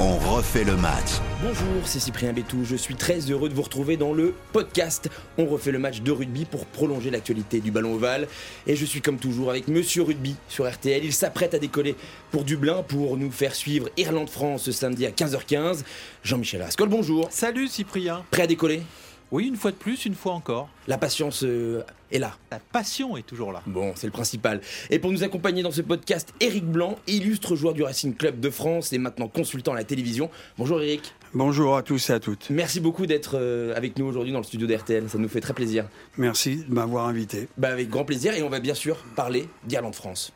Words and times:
On 0.00 0.16
refait 0.16 0.62
le 0.62 0.76
match. 0.76 1.18
Bonjour, 1.42 1.66
c'est 1.84 1.98
Cyprien 1.98 2.32
Bétou. 2.32 2.64
Je 2.64 2.76
suis 2.76 2.94
très 2.94 3.18
heureux 3.30 3.48
de 3.48 3.54
vous 3.54 3.62
retrouver 3.62 3.96
dans 3.96 4.12
le 4.12 4.32
podcast. 4.52 5.10
On 5.38 5.46
refait 5.46 5.72
le 5.72 5.80
match 5.80 6.02
de 6.02 6.12
rugby 6.12 6.44
pour 6.44 6.66
prolonger 6.66 7.10
l'actualité 7.10 7.60
du 7.60 7.72
ballon 7.72 7.94
ovale. 7.94 8.28
Et 8.68 8.76
je 8.76 8.84
suis 8.84 9.00
comme 9.00 9.18
toujours 9.18 9.50
avec 9.50 9.66
Monsieur 9.66 10.02
Rugby 10.02 10.36
sur 10.48 10.70
RTL. 10.70 11.04
Il 11.04 11.12
s'apprête 11.12 11.54
à 11.54 11.58
décoller 11.58 11.96
pour 12.30 12.44
Dublin 12.44 12.84
pour 12.86 13.16
nous 13.16 13.32
faire 13.32 13.54
suivre 13.54 13.88
Irlande-France 13.96 14.62
ce 14.62 14.72
samedi 14.72 15.04
à 15.04 15.10
15h15. 15.10 15.82
Jean-Michel 16.22 16.62
Rascol, 16.62 16.88
bonjour. 16.88 17.26
Salut 17.30 17.66
Cyprien. 17.66 18.24
Prêt 18.30 18.42
à 18.42 18.46
décoller? 18.46 18.82
Oui, 19.30 19.46
une 19.46 19.56
fois 19.56 19.70
de 19.70 19.76
plus, 19.76 20.06
une 20.06 20.14
fois 20.14 20.32
encore. 20.32 20.70
La 20.86 20.96
patience 20.96 21.44
euh, 21.44 21.82
est 22.10 22.18
là. 22.18 22.36
La 22.50 22.58
passion 22.58 23.16
est 23.18 23.22
toujours 23.22 23.52
là. 23.52 23.62
Bon, 23.66 23.92
c'est 23.94 24.06
le 24.06 24.12
principal. 24.12 24.62
Et 24.88 24.98
pour 24.98 25.12
nous 25.12 25.22
accompagner 25.22 25.62
dans 25.62 25.70
ce 25.70 25.82
podcast, 25.82 26.32
Eric 26.40 26.64
Blanc, 26.64 26.96
illustre 27.06 27.54
joueur 27.54 27.74
du 27.74 27.82
Racing 27.82 28.14
Club 28.14 28.40
de 28.40 28.48
France 28.48 28.92
et 28.94 28.98
maintenant 28.98 29.28
consultant 29.28 29.72
à 29.72 29.76
la 29.76 29.84
télévision. 29.84 30.30
Bonjour 30.56 30.80
Eric. 30.80 31.12
Bonjour 31.34 31.76
à 31.76 31.82
tous 31.82 32.08
et 32.08 32.14
à 32.14 32.20
toutes. 32.20 32.48
Merci 32.48 32.80
beaucoup 32.80 33.04
d'être 33.04 33.32
euh, 33.34 33.76
avec 33.76 33.98
nous 33.98 34.06
aujourd'hui 34.06 34.32
dans 34.32 34.38
le 34.38 34.44
studio 34.44 34.66
d'RTL. 34.66 35.10
Ça 35.10 35.18
nous 35.18 35.28
fait 35.28 35.40
très 35.40 35.52
plaisir. 35.52 35.84
Merci 36.16 36.64
de 36.66 36.72
m'avoir 36.72 37.06
invité. 37.06 37.48
Bah, 37.58 37.68
avec 37.68 37.90
grand 37.90 38.06
plaisir 38.06 38.32
et 38.32 38.42
on 38.42 38.48
va 38.48 38.60
bien 38.60 38.74
sûr 38.74 38.96
parler 39.14 39.46
d'Irlande-France. 39.66 40.32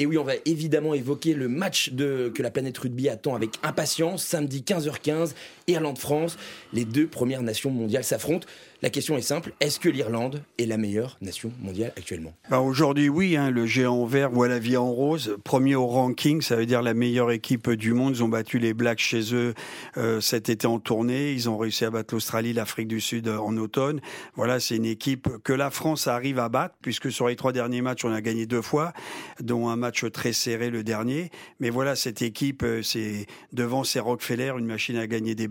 Et 0.00 0.06
oui, 0.06 0.16
on 0.16 0.22
va 0.22 0.34
évidemment 0.44 0.94
évoquer 0.94 1.34
le 1.34 1.48
match 1.48 1.90
que 1.96 2.40
la 2.40 2.52
planète 2.52 2.78
rugby 2.78 3.08
attend 3.08 3.34
avec 3.34 3.50
impatience. 3.64 4.24
Samedi 4.24 4.62
15h15, 4.64 5.32
Irlande-France. 5.68 6.36
Les 6.72 6.84
deux 6.84 7.06
premières 7.06 7.42
nations 7.42 7.70
mondiales 7.70 8.04
s'affrontent. 8.04 8.46
La 8.80 8.90
question 8.90 9.18
est 9.18 9.22
simple, 9.22 9.52
est-ce 9.58 9.80
que 9.80 9.88
l'Irlande 9.88 10.40
est 10.56 10.66
la 10.66 10.76
meilleure 10.76 11.16
nation 11.20 11.50
mondiale 11.60 11.92
actuellement? 11.96 12.32
Aujourd'hui, 12.52 13.08
oui, 13.08 13.36
hein, 13.36 13.50
le 13.50 13.66
géant 13.66 14.06
vert 14.06 14.30
voit 14.30 14.46
la 14.46 14.60
vie 14.60 14.76
en 14.76 14.92
rose. 14.92 15.36
Premier 15.42 15.74
au 15.74 15.88
ranking, 15.88 16.42
ça 16.42 16.54
veut 16.54 16.64
dire 16.64 16.80
la 16.80 16.94
meilleure 16.94 17.32
équipe 17.32 17.68
du 17.72 17.92
monde. 17.92 18.14
Ils 18.14 18.22
ont 18.22 18.28
battu 18.28 18.60
les 18.60 18.74
Blacks 18.74 19.00
chez 19.00 19.34
eux 19.34 19.54
euh, 19.96 20.20
cet 20.20 20.48
été 20.48 20.68
en 20.68 20.78
tournée. 20.78 21.32
Ils 21.32 21.50
ont 21.50 21.58
réussi 21.58 21.84
à 21.86 21.90
battre 21.90 22.14
l'Australie, 22.14 22.52
l'Afrique 22.52 22.86
du 22.86 23.00
Sud 23.00 23.26
euh, 23.26 23.38
en 23.38 23.56
automne. 23.56 24.00
Voilà, 24.36 24.60
c'est 24.60 24.76
une 24.76 24.84
équipe 24.84 25.28
que 25.42 25.52
la 25.52 25.70
France 25.70 26.06
arrive 26.06 26.38
à 26.38 26.48
battre, 26.48 26.76
puisque 26.80 27.10
sur 27.10 27.26
les 27.26 27.34
trois 27.34 27.52
derniers 27.52 27.82
matchs, 27.82 28.04
on 28.04 28.12
a 28.12 28.20
gagné 28.20 28.46
deux 28.46 28.62
fois, 28.62 28.92
dont 29.40 29.68
un 29.68 29.76
match 29.76 30.04
très 30.12 30.32
serré 30.32 30.70
le 30.70 30.84
dernier. 30.84 31.32
Mais 31.58 31.70
voilà, 31.70 31.96
cette 31.96 32.22
équipe, 32.22 32.62
euh, 32.62 32.82
c'est 32.84 33.26
devant 33.52 33.82
c'est 33.82 33.98
Rockefeller, 33.98 34.52
une 34.56 34.66
machine 34.66 34.96
à 34.98 35.08
gagner 35.08 35.34
des 35.34 35.48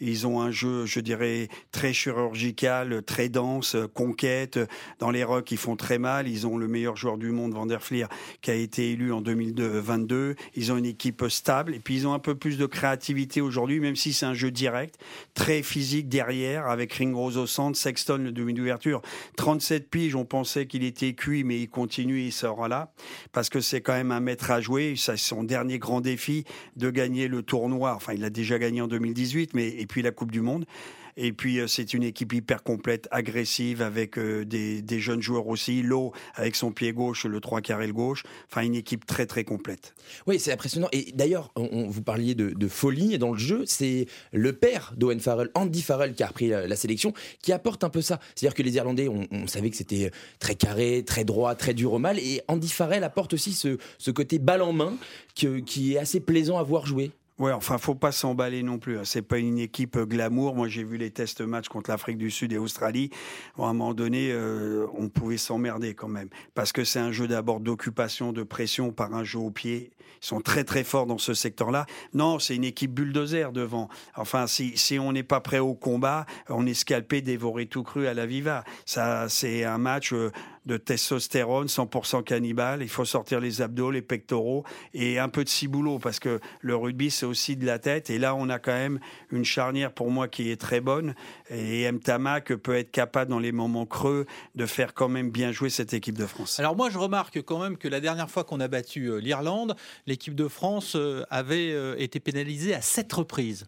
Ils 0.00 0.26
ont 0.26 0.40
un 0.40 0.50
jeu, 0.50 0.86
je 0.86 1.00
dirais, 1.00 1.48
très 1.70 1.92
chirurgical 1.92 2.52
très 3.02 3.28
dense, 3.28 3.76
conquête. 3.94 4.58
Dans 4.98 5.10
les 5.10 5.24
rocks, 5.24 5.50
ils 5.50 5.58
font 5.58 5.76
très 5.76 5.98
mal. 5.98 6.28
Ils 6.28 6.46
ont 6.46 6.56
le 6.56 6.68
meilleur 6.68 6.96
joueur 6.96 7.18
du 7.18 7.30
monde, 7.30 7.52
Van 7.52 7.66
der 7.66 7.82
Fleer, 7.82 8.08
qui 8.40 8.50
a 8.50 8.54
été 8.54 8.92
élu 8.92 9.12
en 9.12 9.20
2022. 9.20 10.34
Ils 10.54 10.72
ont 10.72 10.76
une 10.76 10.86
équipe 10.86 11.24
stable 11.28 11.74
et 11.74 11.80
puis 11.80 11.94
ils 11.94 12.06
ont 12.06 12.14
un 12.14 12.18
peu 12.18 12.34
plus 12.34 12.58
de 12.58 12.66
créativité 12.66 13.40
aujourd'hui, 13.40 13.80
même 13.80 13.96
si 13.96 14.12
c'est 14.12 14.26
un 14.26 14.34
jeu 14.34 14.50
direct, 14.50 14.96
très 15.34 15.62
physique 15.62 16.08
derrière, 16.08 16.66
avec 16.66 16.92
Ringrose 16.94 17.38
au 17.38 17.46
centre, 17.46 17.76
Sexton 17.76 18.18
le 18.18 18.32
demi 18.32 18.54
d'ouverture. 18.54 19.02
37 19.36 19.90
piges, 19.90 20.14
on 20.14 20.24
pensait 20.24 20.66
qu'il 20.66 20.84
était 20.84 21.14
cuit, 21.14 21.44
mais 21.44 21.60
il 21.60 21.68
continue, 21.68 22.20
il 22.20 22.32
sera 22.32 22.68
là, 22.68 22.92
parce 23.32 23.48
que 23.48 23.60
c'est 23.60 23.80
quand 23.80 23.94
même 23.94 24.12
un 24.12 24.20
maître 24.20 24.50
à 24.50 24.60
jouer. 24.60 24.94
C'est 24.96 25.16
son 25.16 25.44
dernier 25.44 25.78
grand 25.78 26.00
défi 26.00 26.44
de 26.76 26.90
gagner 26.90 27.28
le 27.28 27.42
tournoi. 27.42 27.94
Enfin, 27.94 28.12
il 28.14 28.20
l'a 28.20 28.30
déjà 28.30 28.58
gagné 28.58 28.80
en 28.80 28.88
2018, 29.22 29.54
mais 29.54 29.68
et 29.68 29.86
puis 29.86 30.02
la 30.02 30.10
Coupe 30.10 30.32
du 30.32 30.40
Monde. 30.40 30.64
Et 31.16 31.32
puis 31.32 31.60
euh, 31.60 31.66
c'est 31.66 31.92
une 31.94 32.02
équipe 32.02 32.32
hyper 32.32 32.62
complète, 32.62 33.08
agressive, 33.10 33.82
avec 33.82 34.18
euh, 34.18 34.44
des, 34.44 35.00
jeunes 35.00 35.20
joueurs 35.20 35.46
aussi. 35.48 35.82
Lowe 35.82 36.12
avec 36.34 36.56
son 36.56 36.72
pied 36.72 36.92
gauche, 36.92 37.24
le 37.26 37.40
3 37.40 37.60
carré 37.60 37.86
le 37.86 37.92
gauche. 37.92 38.22
Enfin, 38.50 38.62
une 38.62 38.74
équipe 38.74 39.04
très 39.04 39.26
très 39.26 39.44
complète. 39.44 39.94
Oui, 40.26 40.38
c'est 40.38 40.52
impressionnant. 40.52 40.88
Et 40.92 41.12
d'ailleurs, 41.14 41.52
vous 41.56 42.02
parliez 42.02 42.34
de, 42.34 42.68
folie 42.68 43.18
dans 43.18 43.32
le 43.32 43.38
jeu. 43.38 43.64
C'est 43.66 44.06
le 44.32 44.52
père 44.52 44.94
d'Owen 44.96 45.20
Farrell, 45.20 45.50
Andy 45.54 45.82
Farrell, 45.82 46.14
qui 46.14 46.22
a 46.22 46.28
repris 46.28 46.48
la, 46.48 46.76
sélection, 46.76 47.12
qui 47.42 47.52
apporte 47.52 47.84
un 47.84 47.90
peu 47.90 48.00
ça. 48.00 48.20
C'est-à-dire 48.34 48.54
que 48.54 48.62
les 48.62 48.76
Irlandais, 48.76 49.08
on, 49.08 49.46
savait 49.46 49.70
que 49.70 49.76
c'était 49.76 50.10
très 50.38 50.54
carré, 50.54 51.04
très 51.04 51.24
droit, 51.24 51.54
très 51.54 51.74
dur 51.74 51.92
au 51.92 51.98
mal. 51.98 52.18
Et 52.18 52.40
Andy 52.48 52.68
Farrell 52.68 53.04
apporte 53.04 53.34
aussi 53.34 53.52
ce, 53.52 54.10
côté 54.10 54.38
balle 54.38 54.62
en 54.62 54.72
main 54.72 54.96
qui 55.34 55.94
est 55.94 55.98
assez 55.98 56.20
plaisant 56.20 56.58
à 56.58 56.62
voir 56.62 56.86
jouer. 56.86 57.10
Ouais, 57.42 57.50
enfin, 57.50 57.76
faut 57.76 57.96
pas 57.96 58.12
s'emballer 58.12 58.62
non 58.62 58.78
plus. 58.78 58.98
Hein. 58.98 59.02
C'est 59.04 59.20
pas 59.20 59.38
une 59.38 59.58
équipe 59.58 59.96
euh, 59.96 60.06
glamour. 60.06 60.54
Moi, 60.54 60.68
j'ai 60.68 60.84
vu 60.84 60.96
les 60.96 61.10
tests 61.10 61.40
matchs 61.40 61.68
contre 61.68 61.90
l'Afrique 61.90 62.16
du 62.16 62.30
Sud 62.30 62.52
et 62.52 62.54
l'Australie. 62.54 63.10
à 63.58 63.62
un 63.64 63.72
moment 63.72 63.94
donné, 63.94 64.30
euh, 64.30 64.86
on 64.94 65.08
pouvait 65.08 65.38
s'emmerder 65.38 65.92
quand 65.92 66.06
même, 66.06 66.28
parce 66.54 66.70
que 66.70 66.84
c'est 66.84 67.00
un 67.00 67.10
jeu 67.10 67.26
d'abord 67.26 67.58
d'occupation, 67.58 68.32
de 68.32 68.44
pression 68.44 68.92
par 68.92 69.12
un 69.12 69.24
jeu 69.24 69.40
au 69.40 69.50
pied. 69.50 69.90
Ils 70.22 70.26
sont 70.26 70.40
très 70.40 70.64
très 70.64 70.84
forts 70.84 71.06
dans 71.06 71.18
ce 71.18 71.34
secteur-là. 71.34 71.86
Non, 72.14 72.38
c'est 72.38 72.56
une 72.56 72.64
équipe 72.64 72.92
bulldozer 72.92 73.52
devant. 73.52 73.88
Enfin, 74.16 74.46
si, 74.46 74.76
si 74.76 74.98
on 74.98 75.12
n'est 75.12 75.22
pas 75.22 75.40
prêt 75.40 75.58
au 75.58 75.74
combat, 75.74 76.26
on 76.48 76.66
est 76.66 76.74
scalpé, 76.74 77.22
dévoré 77.22 77.66
tout 77.66 77.82
cru 77.82 78.06
à 78.06 78.14
la 78.14 78.26
viva. 78.26 78.64
Ça, 78.86 79.28
c'est 79.28 79.64
un 79.64 79.78
match 79.78 80.12
euh, 80.12 80.30
de 80.66 80.76
testostérone, 80.76 81.66
100% 81.66 82.22
cannibale. 82.22 82.82
Il 82.82 82.88
faut 82.88 83.04
sortir 83.04 83.40
les 83.40 83.62
abdos, 83.62 83.90
les 83.90 84.02
pectoraux 84.02 84.64
et 84.94 85.18
un 85.18 85.28
peu 85.28 85.44
de 85.44 85.48
ciboulot 85.48 85.98
parce 85.98 86.20
que 86.20 86.40
le 86.60 86.76
rugby, 86.76 87.10
c'est 87.10 87.26
aussi 87.26 87.56
de 87.56 87.66
la 87.66 87.78
tête. 87.78 88.10
Et 88.10 88.18
là, 88.18 88.34
on 88.34 88.48
a 88.48 88.58
quand 88.58 88.72
même 88.72 89.00
une 89.30 89.44
charnière 89.44 89.92
pour 89.92 90.10
moi 90.10 90.28
qui 90.28 90.50
est 90.50 90.60
très 90.60 90.80
bonne. 90.80 91.14
Et 91.50 91.82
M. 91.82 91.98
Tamac 92.00 92.54
peut 92.54 92.76
être 92.76 92.90
capable, 92.90 93.30
dans 93.30 93.38
les 93.38 93.52
moments 93.52 93.86
creux, 93.86 94.26
de 94.54 94.66
faire 94.66 94.94
quand 94.94 95.08
même 95.08 95.30
bien 95.30 95.52
jouer 95.52 95.70
cette 95.70 95.94
équipe 95.94 96.18
de 96.18 96.26
France. 96.26 96.58
Alors 96.60 96.76
moi, 96.76 96.90
je 96.90 96.98
remarque 96.98 97.42
quand 97.42 97.58
même 97.58 97.76
que 97.76 97.88
la 97.88 98.00
dernière 98.00 98.30
fois 98.30 98.44
qu'on 98.44 98.60
a 98.60 98.68
battu 98.68 99.06
euh, 99.06 99.16
l'Irlande, 99.16 99.76
l'équipe 100.06 100.34
de 100.34 100.48
France 100.48 100.94
euh, 100.96 101.24
avait 101.30 101.72
euh, 101.72 101.94
été 101.98 102.20
pénalisée 102.20 102.74
à 102.74 102.80
sept 102.80 103.12
reprises. 103.12 103.66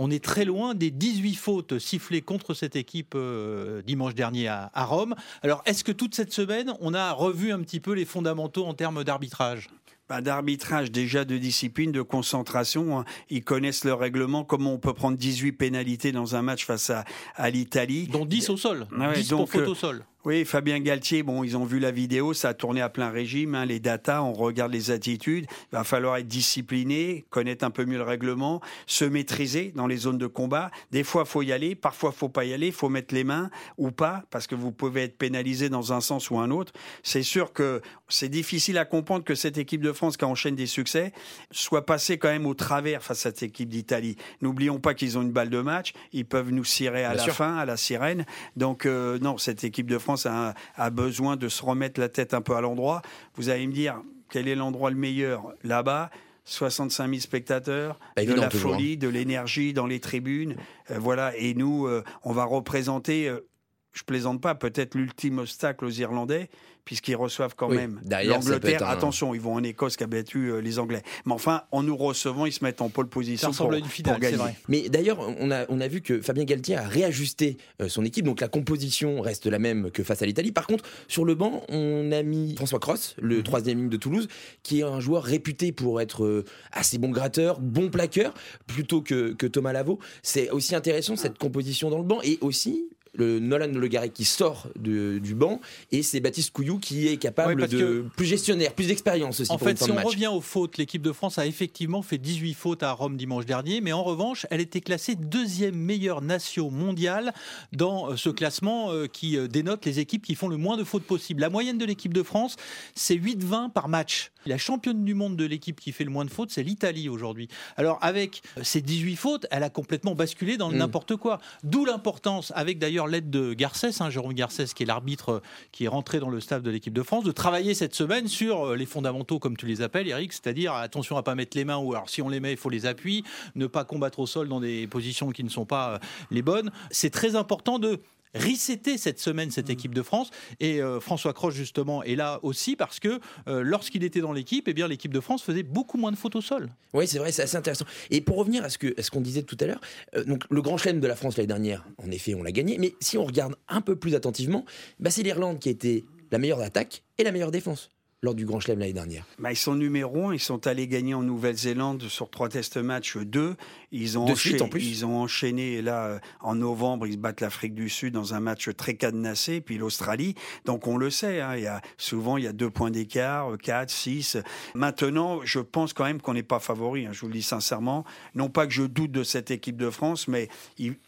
On 0.00 0.12
est 0.12 0.22
très 0.22 0.44
loin 0.44 0.74
des 0.74 0.92
18 0.92 1.34
fautes 1.34 1.78
sifflées 1.80 2.22
contre 2.22 2.54
cette 2.54 2.76
équipe 2.76 3.14
euh, 3.16 3.82
dimanche 3.82 4.14
dernier 4.14 4.46
à, 4.46 4.70
Rome. 4.84 5.16
Alors, 5.42 5.60
est-ce 5.66 5.82
que 5.82 5.90
toute 5.90 6.14
cette 6.14 6.32
semaine, 6.32 6.72
on 6.80 6.94
a 6.94 7.10
revu 7.10 7.50
un 7.50 7.60
petit 7.60 7.80
peu 7.80 7.94
les 7.94 8.04
fondamentaux 8.04 8.64
en 8.64 8.74
termes 8.74 9.02
d'arbitrage? 9.02 9.68
Bah, 10.08 10.20
d'arbitrage, 10.20 10.92
déjà 10.92 11.24
de 11.24 11.36
discipline, 11.36 11.90
de 11.90 12.00
concentration. 12.00 13.00
Hein. 13.00 13.04
Ils 13.28 13.42
connaissent 13.42 13.84
le 13.84 13.92
règlement, 13.92 14.44
comment 14.44 14.72
on 14.72 14.78
peut 14.78 14.94
prendre 14.94 15.18
18 15.18 15.52
pénalités 15.52 16.12
dans 16.12 16.36
un 16.36 16.42
match 16.42 16.64
face 16.64 16.90
à, 16.90 17.04
à 17.34 17.50
l'Italie. 17.50 18.06
Dont 18.06 18.24
10 18.24 18.50
au 18.50 18.56
sol, 18.56 18.86
10 19.14 19.30
pour 19.30 19.50
faute 19.50 19.66
au 19.66 19.74
sol. 19.74 20.04
Oui, 20.28 20.44
Fabien 20.44 20.78
Galtier, 20.78 21.22
bon, 21.22 21.42
ils 21.42 21.56
ont 21.56 21.64
vu 21.64 21.78
la 21.78 21.90
vidéo, 21.90 22.34
ça 22.34 22.50
a 22.50 22.52
tourné 22.52 22.82
à 22.82 22.90
plein 22.90 23.08
régime, 23.08 23.54
hein, 23.54 23.64
les 23.64 23.80
datas, 23.80 24.20
on 24.20 24.34
regarde 24.34 24.70
les 24.70 24.90
attitudes. 24.90 25.46
Il 25.72 25.76
va 25.76 25.84
falloir 25.84 26.18
être 26.18 26.28
discipliné, 26.28 27.24
connaître 27.30 27.64
un 27.64 27.70
peu 27.70 27.86
mieux 27.86 27.96
le 27.96 28.02
règlement, 28.02 28.60
se 28.86 29.06
maîtriser 29.06 29.72
dans 29.74 29.86
les 29.86 29.96
zones 29.96 30.18
de 30.18 30.26
combat. 30.26 30.70
Des 30.90 31.02
fois, 31.02 31.24
faut 31.24 31.40
y 31.40 31.50
aller, 31.50 31.74
parfois, 31.74 32.12
faut 32.12 32.28
pas 32.28 32.44
y 32.44 32.52
aller, 32.52 32.72
faut 32.72 32.90
mettre 32.90 33.14
les 33.14 33.24
mains 33.24 33.48
ou 33.78 33.90
pas, 33.90 34.22
parce 34.28 34.46
que 34.46 34.54
vous 34.54 34.70
pouvez 34.70 35.04
être 35.04 35.16
pénalisé 35.16 35.70
dans 35.70 35.94
un 35.94 36.02
sens 36.02 36.30
ou 36.30 36.38
un 36.38 36.50
autre. 36.50 36.74
C'est 37.02 37.22
sûr 37.22 37.54
que 37.54 37.80
c'est 38.10 38.28
difficile 38.28 38.76
à 38.76 38.84
comprendre 38.84 39.24
que 39.24 39.34
cette 39.34 39.56
équipe 39.56 39.80
de 39.80 39.92
France 39.92 40.18
qui 40.18 40.26
enchaîne 40.26 40.56
des 40.56 40.66
succès 40.66 41.14
soit 41.52 41.86
passée 41.86 42.18
quand 42.18 42.28
même 42.28 42.44
au 42.44 42.52
travers 42.52 43.02
face 43.02 43.24
à 43.24 43.30
cette 43.30 43.44
équipe 43.44 43.70
d'Italie. 43.70 44.16
N'oublions 44.42 44.78
pas 44.78 44.92
qu'ils 44.92 45.16
ont 45.16 45.22
une 45.22 45.32
balle 45.32 45.48
de 45.48 45.62
match, 45.62 45.94
ils 46.12 46.26
peuvent 46.26 46.50
nous 46.50 46.64
cirer 46.64 47.04
à 47.04 47.14
la 47.14 47.24
fin, 47.28 47.56
à 47.56 47.64
la 47.64 47.78
sirène. 47.78 48.26
Donc, 48.56 48.84
euh, 48.84 49.18
non, 49.20 49.38
cette 49.38 49.64
équipe 49.64 49.88
de 49.88 49.96
France 49.96 50.17
France 50.18 50.54
a, 50.76 50.90
besoin 50.90 51.36
de 51.36 51.48
se 51.48 51.62
remettre 51.62 52.00
la 52.00 52.08
tête 52.08 52.34
un 52.34 52.40
peu 52.40 52.56
à 52.56 52.60
l'endroit. 52.60 53.02
Vous 53.34 53.48
allez 53.48 53.66
me 53.66 53.72
dire, 53.72 54.00
quel 54.30 54.48
est 54.48 54.54
l'endroit 54.54 54.90
le 54.90 54.96
meilleur 54.96 55.54
Là-bas, 55.62 56.10
65 56.44 57.08
000 57.08 57.20
spectateurs, 57.20 57.98
de 58.16 58.32
la 58.32 58.50
folie, 58.50 58.94
hein. 58.94 58.98
de 59.00 59.08
l'énergie 59.08 59.72
dans 59.72 59.86
les 59.86 60.00
tribunes. 60.00 60.56
Euh, 60.90 60.98
voilà, 60.98 61.36
et 61.36 61.54
nous, 61.54 61.86
euh, 61.86 62.02
on 62.24 62.32
va 62.32 62.44
représenter, 62.44 63.28
euh, 63.28 63.46
je 63.92 64.02
plaisante 64.04 64.40
pas, 64.40 64.54
peut-être 64.54 64.94
l'ultime 64.94 65.38
obstacle 65.38 65.84
aux 65.84 65.90
Irlandais, 65.90 66.48
puisqu'ils 66.88 67.16
reçoivent 67.16 67.54
quand 67.54 67.68
même 67.68 68.00
l'Angleterre. 68.08 68.88
Attention, 68.88 69.34
ils 69.34 69.40
vont 69.42 69.52
en 69.52 69.62
Écosse 69.62 69.98
qui 69.98 70.04
a 70.04 70.06
battu 70.06 70.50
euh, 70.50 70.60
les 70.60 70.78
Anglais. 70.78 71.02
Mais 71.26 71.34
enfin, 71.34 71.64
en 71.70 71.82
nous 71.82 71.94
recevant, 71.94 72.46
ils 72.46 72.52
se 72.52 72.64
mettent 72.64 72.80
en 72.80 72.88
pole 72.88 73.10
position 73.10 73.50
pour, 73.50 73.70
gagner. 74.18 74.38
Mais 74.68 74.88
d'ailleurs, 74.88 75.18
on 75.38 75.50
a, 75.50 75.66
on 75.68 75.82
a 75.82 75.88
vu 75.88 76.00
que 76.00 76.22
Fabien 76.22 76.44
Galtier 76.44 76.76
a 76.76 76.88
réajusté 76.88 77.58
euh, 77.82 77.90
son 77.90 78.06
équipe, 78.06 78.24
donc 78.24 78.40
la 78.40 78.48
composition 78.48 79.20
reste 79.20 79.44
la 79.44 79.58
même 79.58 79.90
que 79.90 80.02
face 80.02 80.22
à 80.22 80.26
l'Italie. 80.26 80.50
Par 80.50 80.66
contre, 80.66 80.84
sur 81.08 81.26
le 81.26 81.34
banc, 81.34 81.62
on 81.68 82.10
a 82.10 82.22
mis 82.22 82.56
François 82.56 82.78
Cross, 82.78 83.16
le 83.20 83.36
mhm. 83.36 83.42
troisième 83.42 83.78
ligne 83.78 83.90
de 83.90 83.98
Toulouse, 83.98 84.26
qui 84.62 84.80
est 84.80 84.84
un 84.84 85.00
joueur 85.00 85.24
réputé 85.24 85.72
pour 85.72 86.00
être 86.00 86.24
euh, 86.24 86.46
assez 86.72 86.96
bon 86.96 87.10
gratteur, 87.10 87.60
bon 87.60 87.90
plaqueur, 87.90 88.32
plutôt 88.66 89.02
que, 89.02 89.34
que 89.34 89.46
Thomas 89.46 89.74
Lavaux. 89.74 89.98
C'est 90.22 90.48
aussi 90.50 90.74
intéressant 90.74 91.16
cette 91.16 91.36
composition 91.36 91.90
dans 91.90 91.98
le 91.98 92.04
banc 92.04 92.20
et 92.22 92.38
aussi 92.40 92.88
le 93.18 93.40
Nolan 93.40 93.68
Le 93.74 93.88
Garret 93.88 94.10
qui 94.10 94.24
sort 94.24 94.68
du 94.76 95.34
banc 95.34 95.60
et 95.92 96.02
c'est 96.02 96.20
Baptiste 96.20 96.52
Couillou 96.52 96.78
qui 96.78 97.08
est 97.08 97.16
capable 97.16 97.66
de 97.68 98.04
plus 98.16 98.26
gestionnaire, 98.26 98.72
plus 98.72 98.86
d'expérience 98.86 99.40
aussi. 99.40 99.52
En 99.52 99.58
fait, 99.58 99.78
si 99.78 99.90
on 99.90 99.96
revient 99.96 100.28
aux 100.28 100.40
fautes, 100.40 100.78
l'équipe 100.78 101.02
de 101.02 101.12
France 101.12 101.38
a 101.38 101.46
effectivement 101.46 102.02
fait 102.02 102.18
18 102.18 102.54
fautes 102.54 102.82
à 102.82 102.92
Rome 102.92 103.16
dimanche 103.16 103.46
dernier, 103.46 103.80
mais 103.80 103.92
en 103.92 104.02
revanche, 104.02 104.46
elle 104.50 104.60
était 104.60 104.80
classée 104.80 105.16
deuxième 105.16 105.74
meilleure 105.74 106.22
nation 106.22 106.70
mondiale 106.70 107.32
dans 107.72 108.10
euh, 108.10 108.16
ce 108.16 108.30
classement 108.30 108.92
euh, 108.92 109.06
qui 109.06 109.36
euh, 109.36 109.48
dénote 109.48 109.84
les 109.84 109.98
équipes 109.98 110.24
qui 110.24 110.34
font 110.34 110.48
le 110.48 110.56
moins 110.56 110.76
de 110.76 110.84
fautes 110.84 111.04
possible. 111.04 111.40
La 111.40 111.50
moyenne 111.50 111.78
de 111.78 111.84
l'équipe 111.84 112.14
de 112.14 112.22
France, 112.22 112.56
c'est 112.94 113.16
8-20 113.16 113.72
par 113.72 113.88
match. 113.88 114.30
La 114.46 114.56
championne 114.56 115.04
du 115.04 115.14
monde 115.14 115.36
de 115.36 115.44
l'équipe 115.44 115.80
qui 115.80 115.92
fait 115.92 116.04
le 116.04 116.10
moins 116.10 116.24
de 116.24 116.30
fautes, 116.30 116.50
c'est 116.50 116.62
l'Italie 116.62 117.08
aujourd'hui. 117.08 117.48
Alors 117.76 117.98
avec 118.00 118.42
ces 118.62 118.80
18 118.80 119.16
fautes, 119.16 119.46
elle 119.50 119.62
a 119.62 119.70
complètement 119.70 120.14
basculé 120.14 120.56
dans 120.56 120.70
mm. 120.70 120.76
n'importe 120.76 121.16
quoi. 121.16 121.40
D'où 121.64 121.84
l'importance, 121.84 122.52
avec 122.54 122.78
d'ailleurs 122.78 123.07
l'aide 123.08 123.30
de 123.30 123.54
Garcès, 123.54 124.00
hein, 124.00 124.10
Jérôme 124.10 124.34
Garcès 124.34 124.66
qui 124.74 124.82
est 124.82 124.86
l'arbitre 124.86 125.42
qui 125.72 125.84
est 125.84 125.88
rentré 125.88 126.20
dans 126.20 126.30
le 126.30 126.40
staff 126.40 126.62
de 126.62 126.70
l'équipe 126.70 126.92
de 126.92 127.02
France, 127.02 127.24
de 127.24 127.32
travailler 127.32 127.74
cette 127.74 127.94
semaine 127.94 128.28
sur 128.28 128.74
les 128.76 128.86
fondamentaux 128.86 129.38
comme 129.38 129.56
tu 129.56 129.66
les 129.66 129.82
appelles, 129.82 130.08
Eric, 130.08 130.32
c'est-à-dire 130.32 130.74
attention 130.74 131.16
à 131.16 131.22
pas 131.22 131.34
mettre 131.34 131.56
les 131.56 131.64
mains 131.64 131.78
ou 131.78 131.92
alors 131.92 132.08
si 132.08 132.22
on 132.22 132.28
les 132.28 132.40
met, 132.40 132.52
il 132.52 132.56
faut 132.56 132.70
les 132.70 132.86
appuyer, 132.86 133.24
ne 133.54 133.66
pas 133.66 133.84
combattre 133.84 134.18
au 134.20 134.26
sol 134.26 134.48
dans 134.48 134.60
des 134.60 134.86
positions 134.86 135.30
qui 135.30 135.44
ne 135.44 135.48
sont 135.48 135.64
pas 135.64 135.94
euh, 135.94 135.98
les 136.30 136.42
bonnes. 136.42 136.70
C'est 136.90 137.10
très 137.10 137.36
important 137.36 137.78
de 137.78 138.00
resetter 138.34 138.98
cette 138.98 139.20
semaine 139.20 139.50
cette 139.50 139.68
mm. 139.68 139.72
équipe 139.72 139.94
de 139.94 140.02
France 140.02 140.30
et 140.60 140.82
euh, 140.82 141.00
François 141.00 141.32
Croche 141.32 141.54
justement 141.54 142.02
est 142.02 142.14
là 142.14 142.40
aussi 142.42 142.76
parce 142.76 143.00
que 143.00 143.20
euh, 143.48 143.62
lorsqu'il 143.62 144.04
était 144.04 144.20
dans 144.20 144.32
l'équipe 144.32 144.68
et 144.68 144.72
eh 144.72 144.74
bien 144.74 144.88
l'équipe 144.88 145.12
de 145.12 145.20
France 145.20 145.42
faisait 145.42 145.62
beaucoup 145.62 145.98
moins 145.98 146.12
de 146.12 146.16
fautes 146.16 146.36
au 146.36 146.40
sol. 146.40 146.68
Oui 146.94 147.06
c'est 147.06 147.18
vrai 147.18 147.32
c'est 147.32 147.42
assez 147.42 147.56
intéressant 147.56 147.86
et 148.10 148.20
pour 148.20 148.36
revenir 148.36 148.64
à 148.64 148.68
ce 148.70 149.10
qu'on 149.10 149.20
disait 149.20 149.42
tout 149.42 149.56
à 149.60 149.66
l'heure 149.66 149.80
donc 150.26 150.44
le 150.50 150.62
grand 150.62 150.76
chelem 150.76 151.00
de 151.00 151.06
la 151.06 151.16
France 151.16 151.36
l'année 151.36 151.46
dernière 151.46 151.86
en 151.98 152.10
effet 152.10 152.34
on 152.34 152.42
l'a 152.42 152.52
gagné 152.52 152.78
mais 152.78 152.94
si 153.00 153.18
on 153.18 153.24
regarde 153.24 153.56
un 153.68 153.80
peu 153.80 153.96
plus 153.96 154.14
attentivement 154.14 154.64
bah, 155.00 155.10
c'est 155.10 155.22
l'Irlande 155.22 155.58
qui 155.58 155.68
a 155.68 155.72
été 155.72 156.04
la 156.30 156.38
meilleure 156.38 156.60
attaque 156.60 157.02
et 157.18 157.24
la 157.24 157.32
meilleure 157.32 157.50
défense 157.50 157.90
lors 158.22 158.34
du 158.34 158.44
Grand 158.46 158.58
Chelem 158.58 158.80
l'année 158.80 158.92
dernière 158.92 159.24
bah, 159.38 159.52
Ils 159.52 159.56
sont 159.56 159.74
numéro 159.74 160.28
un, 160.28 160.34
ils 160.34 160.40
sont 160.40 160.66
allés 160.66 160.88
gagner 160.88 161.14
en 161.14 161.22
Nouvelle-Zélande 161.22 162.02
sur 162.08 162.30
trois 162.30 162.48
tests 162.48 162.76
matchs, 162.76 163.16
deux. 163.16 163.54
Ils 163.92 164.18
ont, 164.18 164.24
enchaîné, 164.24 164.60
en 164.60 164.68
plus. 164.68 164.84
ils 164.84 165.06
ont 165.06 165.20
enchaîné, 165.20 165.82
là, 165.82 166.06
euh, 166.06 166.18
en 166.40 166.56
novembre, 166.56 167.06
ils 167.06 167.16
battent 167.16 167.40
l'Afrique 167.40 167.74
du 167.74 167.88
Sud 167.88 168.14
dans 168.14 168.34
un 168.34 168.40
match 168.40 168.70
très 168.76 168.94
cadenassé, 168.94 169.60
puis 169.60 169.78
l'Australie. 169.78 170.34
Donc 170.64 170.88
on 170.88 170.96
le 170.96 171.10
sait, 171.10 171.40
hein, 171.40 171.56
il 171.56 171.62
y 171.62 171.66
a, 171.68 171.80
souvent 171.96 172.36
il 172.36 172.44
y 172.44 172.48
a 172.48 172.52
deux 172.52 172.70
points 172.70 172.90
d'écart, 172.90 173.56
quatre, 173.62 173.90
six. 173.90 174.36
Maintenant, 174.74 175.40
je 175.44 175.60
pense 175.60 175.92
quand 175.92 176.04
même 176.04 176.20
qu'on 176.20 176.34
n'est 176.34 176.42
pas 176.42 176.58
favori, 176.58 177.06
hein, 177.06 177.10
je 177.12 177.20
vous 177.20 177.28
le 177.28 177.34
dis 177.34 177.42
sincèrement. 177.42 178.04
Non 178.34 178.48
pas 178.48 178.66
que 178.66 178.72
je 178.72 178.82
doute 178.82 179.12
de 179.12 179.22
cette 179.22 179.50
équipe 179.50 179.76
de 179.76 179.90
France, 179.90 180.26
mais 180.26 180.48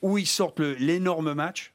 où 0.02 0.18
ils 0.18 0.26
sortent 0.26 0.60
l'énorme 0.60 1.34
match, 1.34 1.72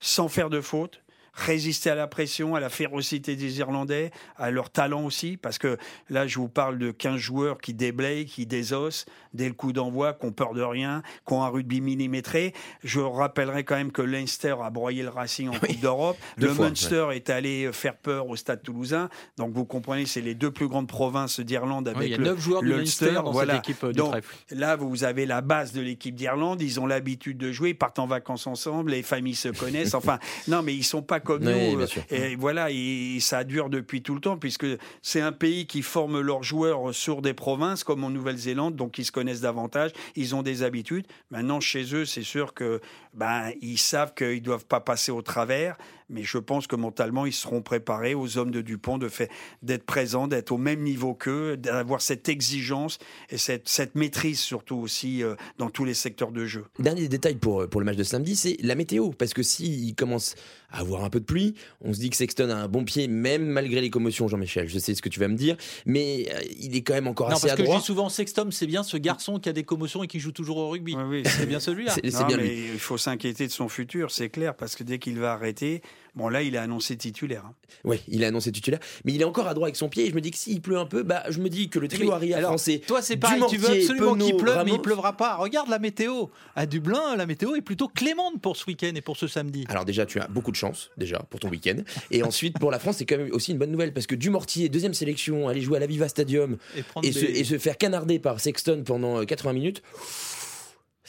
sans 0.00 0.28
faire 0.28 0.48
de 0.48 0.60
faute, 0.60 1.02
résister 1.38 1.90
à 1.90 1.94
la 1.94 2.06
pression, 2.06 2.54
à 2.54 2.60
la 2.60 2.68
férocité 2.68 3.36
des 3.36 3.58
Irlandais, 3.60 4.10
à 4.36 4.50
leur 4.50 4.70
talent 4.70 5.04
aussi, 5.04 5.36
parce 5.36 5.58
que 5.58 5.78
là, 6.10 6.26
je 6.26 6.38
vous 6.38 6.48
parle 6.48 6.78
de 6.78 6.90
15 6.90 7.16
joueurs 7.16 7.58
qui 7.58 7.74
déblayent, 7.74 8.26
qui 8.26 8.46
désossent 8.46 9.06
dès 9.34 9.46
le 9.46 9.54
coup 9.54 9.72
d'envoi, 9.72 10.14
qui 10.14 10.26
ont 10.26 10.32
peur 10.32 10.54
de 10.54 10.62
rien, 10.62 11.02
qui 11.26 11.32
ont 11.32 11.42
un 11.42 11.48
rugby 11.48 11.80
millimétré. 11.80 12.54
Je 12.82 13.00
rappellerai 13.00 13.64
quand 13.64 13.76
même 13.76 13.92
que 13.92 14.02
Leinster 14.02 14.56
a 14.62 14.70
broyé 14.70 15.02
le 15.02 15.10
Racing 15.10 15.48
en 15.48 15.58
Coupe 15.58 15.80
d'Europe. 15.80 16.16
Le 16.36 16.52
Munster 16.54 17.08
est 17.12 17.30
allé 17.30 17.70
faire 17.72 17.96
peur 17.96 18.28
au 18.28 18.36
Stade 18.36 18.62
toulousain. 18.62 19.08
Donc 19.36 19.52
vous 19.52 19.64
comprenez, 19.64 20.06
c'est 20.06 20.20
les 20.20 20.34
deux 20.34 20.50
plus 20.50 20.66
grandes 20.66 20.88
provinces 20.88 21.40
d'Irlande 21.40 21.88
avec 21.88 22.08
il 22.08 22.10
y 22.12 22.14
a 22.14 22.18
9 22.18 22.38
joueurs 22.38 22.62
de 22.62 22.68
Leinster 22.68 23.12
dans 23.12 23.30
voilà. 23.30 23.54
cette 23.54 23.68
équipe 23.68 23.84
euh, 23.84 23.92
Donc, 23.92 24.14
Là, 24.50 24.76
vous 24.76 25.04
avez 25.04 25.26
la 25.26 25.40
base 25.40 25.72
de 25.72 25.80
l'équipe 25.80 26.14
d'Irlande. 26.14 26.60
Ils 26.62 26.80
ont 26.80 26.86
l'habitude 26.86 27.38
de 27.38 27.52
jouer, 27.52 27.70
ils 27.70 27.78
partent 27.78 27.98
en 27.98 28.06
vacances 28.06 28.46
ensemble, 28.46 28.92
les 28.92 29.02
familles 29.02 29.34
se 29.34 29.48
connaissent. 29.48 29.94
Enfin, 29.98 30.20
non, 30.46 30.62
mais 30.62 30.74
ils 30.74 30.84
sont 30.84 31.02
pas 31.02 31.18
comme 31.28 31.44
nous. 31.44 31.50
Euh, 31.50 31.86
et 32.10 32.36
voilà, 32.36 32.70
et 32.70 33.18
ça 33.20 33.44
dure 33.44 33.68
depuis 33.68 34.00
tout 34.00 34.14
le 34.14 34.20
temps, 34.20 34.38
puisque 34.38 34.66
c'est 35.02 35.20
un 35.20 35.32
pays 35.32 35.66
qui 35.66 35.82
forme 35.82 36.20
leurs 36.20 36.42
joueurs 36.42 36.94
sur 36.94 37.20
des 37.20 37.34
provinces, 37.34 37.84
comme 37.84 38.02
en 38.02 38.08
Nouvelle-Zélande, 38.08 38.76
donc 38.76 38.98
ils 38.98 39.04
se 39.04 39.12
connaissent 39.12 39.42
davantage, 39.42 39.90
ils 40.16 40.34
ont 40.34 40.42
des 40.42 40.62
habitudes. 40.62 41.06
Maintenant, 41.30 41.60
chez 41.60 41.94
eux, 41.94 42.06
c'est 42.06 42.22
sûr 42.22 42.54
que 42.54 42.80
ben, 43.12 43.52
ils 43.60 43.76
savent 43.76 44.14
qu'ils 44.14 44.42
doivent 44.42 44.64
pas 44.64 44.80
passer 44.80 45.12
au 45.12 45.20
travers 45.20 45.76
mais 46.08 46.22
je 46.22 46.38
pense 46.38 46.66
que 46.66 46.76
mentalement, 46.76 47.26
ils 47.26 47.32
seront 47.32 47.62
préparés 47.62 48.14
aux 48.14 48.38
hommes 48.38 48.50
de 48.50 48.60
Dupont 48.60 48.98
de 48.98 49.08
fait 49.08 49.30
d'être 49.62 49.84
présents, 49.84 50.28
d'être 50.28 50.52
au 50.52 50.58
même 50.58 50.82
niveau 50.82 51.14
qu'eux, 51.14 51.56
d'avoir 51.56 52.00
cette 52.00 52.28
exigence 52.28 52.98
et 53.30 53.38
cette, 53.38 53.68
cette 53.68 53.94
maîtrise 53.94 54.40
surtout 54.40 54.76
aussi 54.76 55.22
euh, 55.22 55.34
dans 55.58 55.70
tous 55.70 55.84
les 55.84 55.94
secteurs 55.94 56.32
de 56.32 56.46
jeu. 56.46 56.64
Dernier 56.78 57.08
détail 57.08 57.36
pour, 57.36 57.68
pour 57.68 57.80
le 57.80 57.84
match 57.84 57.96
de 57.96 58.04
samedi, 58.04 58.36
c'est 58.36 58.56
la 58.62 58.74
météo, 58.74 59.10
parce 59.10 59.34
que 59.34 59.42
s'il 59.42 59.94
commence 59.94 60.34
à 60.70 60.80
avoir 60.80 61.04
un 61.04 61.10
peu 61.10 61.20
de 61.20 61.24
pluie, 61.24 61.54
on 61.80 61.92
se 61.92 61.98
dit 62.00 62.10
que 62.10 62.16
Sexton 62.16 62.50
a 62.50 62.54
un 62.54 62.68
bon 62.68 62.84
pied, 62.84 63.08
même 63.08 63.46
malgré 63.46 63.80
les 63.80 63.90
commotions, 63.90 64.28
Jean-Michel. 64.28 64.68
Je 64.68 64.78
sais 64.78 64.94
ce 64.94 65.02
que 65.02 65.08
tu 65.08 65.20
vas 65.20 65.28
me 65.28 65.36
dire, 65.36 65.56
mais 65.86 66.28
euh, 66.30 66.40
il 66.60 66.76
est 66.76 66.82
quand 66.82 66.94
même 66.94 67.08
encore 67.08 67.30
assez 67.30 67.46
parce 67.46 67.60
que 67.60 67.66
je 67.66 67.78
dis 67.78 67.84
souvent 67.84 68.08
Sexton, 68.08 68.48
c'est 68.50 68.66
bien 68.66 68.82
ce 68.82 68.96
garçon 68.96 69.38
qui 69.38 69.48
a 69.48 69.52
des 69.52 69.64
commotions 69.64 70.02
et 70.02 70.06
qui 70.06 70.20
joue 70.20 70.32
toujours 70.32 70.58
au 70.58 70.70
rugby. 70.70 70.96
Oui, 71.08 71.22
c'est 71.24 71.46
bien 71.46 71.60
celui-là. 71.60 71.94
c'est 71.94 72.26
bien 72.26 72.36
lui. 72.36 72.68
Il 72.72 72.78
faut 72.78 72.98
s'inquiéter 72.98 73.46
de 73.46 73.52
son 73.52 73.68
futur, 73.68 74.10
c'est 74.10 74.28
clair, 74.28 74.54
parce 74.54 74.76
que 74.76 74.84
dès 74.84 74.98
qu'il 74.98 75.18
va 75.18 75.32
arrêter, 75.32 75.82
Bon, 76.14 76.28
là, 76.28 76.42
il 76.42 76.54
est 76.54 76.58
annoncé 76.58 76.96
titulaire. 76.96 77.44
Hein. 77.46 77.54
Oui, 77.84 78.00
il 78.08 78.22
est 78.22 78.26
annoncé 78.26 78.50
titulaire, 78.50 78.80
mais 79.04 79.12
il 79.12 79.20
est 79.20 79.24
encore 79.24 79.46
à 79.46 79.54
droit 79.54 79.66
avec 79.66 79.76
son 79.76 79.88
pied. 79.88 80.06
Et 80.06 80.10
je 80.10 80.14
me 80.14 80.20
dis 80.20 80.30
que 80.30 80.36
s'il 80.36 80.60
pleut 80.60 80.78
un 80.78 80.86
peu, 80.86 81.02
bah, 81.02 81.22
je 81.28 81.38
me 81.38 81.48
dis 81.48 81.68
que 81.68 81.78
le 81.78 81.88
trio 81.88 82.12
arrière 82.12 82.40
français. 82.40 82.80
Toi, 82.86 83.02
c'est 83.02 83.16
pareil, 83.16 83.42
tu 83.48 83.56
veux 83.56 83.70
absolument 83.70 84.16
qu'il 84.16 84.36
pleuve, 84.36 84.64
mais 84.64 84.72
il 84.72 84.80
pleuvra 84.80 85.16
pas. 85.16 85.36
Regarde 85.36 85.68
la 85.68 85.78
météo. 85.78 86.26
À 86.56 86.66
Dublin, 86.66 87.14
la 87.16 87.26
météo 87.26 87.54
est 87.54 87.60
plutôt 87.60 87.88
clémente 87.88 88.40
pour 88.40 88.56
ce 88.56 88.64
week-end 88.66 88.92
et 88.94 89.00
pour 89.00 89.16
ce 89.16 89.26
samedi. 89.26 89.64
Alors, 89.68 89.84
déjà, 89.84 90.06
tu 90.06 90.18
as 90.18 90.26
beaucoup 90.26 90.50
de 90.50 90.56
chance, 90.56 90.90
déjà, 90.96 91.18
pour 91.30 91.40
ton 91.40 91.48
week-end. 91.48 91.76
Et 92.10 92.22
ensuite, 92.22 92.58
pour 92.58 92.70
la 92.70 92.78
France, 92.78 92.96
c'est 92.98 93.06
quand 93.06 93.18
même 93.18 93.32
aussi 93.32 93.52
une 93.52 93.58
bonne 93.58 93.70
nouvelle 93.70 93.92
parce 93.92 94.06
que 94.06 94.14
Dumortier, 94.14 94.68
deuxième 94.68 94.94
sélection, 94.94 95.48
aller 95.48 95.60
jouer 95.60 95.76
à 95.76 95.80
la 95.80 95.86
Viva 95.86 96.08
Stadium 96.08 96.56
et, 97.02 97.12
se, 97.12 97.24
et 97.24 97.44
se 97.44 97.58
faire 97.58 97.78
canarder 97.78 98.18
par 98.18 98.40
Sexton 98.40 98.82
pendant 98.84 99.24
80 99.24 99.52
minutes 99.52 99.82